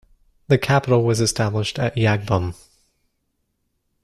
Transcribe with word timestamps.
The 0.47 0.57
capital 0.57 1.03
was 1.03 1.21
established 1.21 1.77
at 1.77 1.95
Yagbum. 1.95 2.55